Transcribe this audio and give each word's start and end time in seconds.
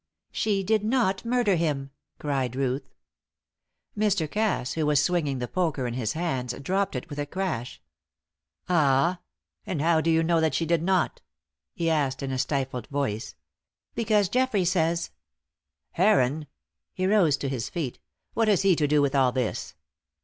"She 0.31 0.63
did 0.63 0.83
not 0.83 1.23
murder 1.25 1.53
him!" 1.55 1.91
cried 2.17 2.55
Ruth. 2.55 2.89
Mr. 3.95 4.27
Cass, 4.27 4.73
who 4.73 4.87
was 4.87 4.99
swinging 4.99 5.37
the 5.37 5.47
poker 5.47 5.85
in 5.85 5.93
his 5.93 6.13
hands, 6.13 6.53
dropped 6.53 6.95
it 6.95 7.07
with 7.07 7.19
a 7.19 7.27
crash. 7.27 7.79
"Ah! 8.67 9.19
and 9.63 9.79
how 9.79 10.01
do 10.01 10.09
you 10.09 10.23
know 10.23 10.41
that 10.41 10.55
she 10.55 10.65
did 10.65 10.81
not?" 10.81 11.21
he 11.75 11.87
asked 11.87 12.23
in 12.23 12.31
a 12.31 12.39
stifled 12.39 12.87
voice. 12.87 13.35
"Because 13.93 14.27
Geoffrey 14.27 14.65
says" 14.65 15.11
"Heron!" 15.91 16.47
He 16.95 17.05
rose 17.05 17.37
to 17.37 17.47
his 17.47 17.69
feet. 17.69 17.99
"What 18.33 18.47
has 18.47 18.63
he 18.63 18.75
to 18.77 18.87
do 18.87 19.03
with 19.03 19.13
all 19.13 19.31
this?" 19.31 19.75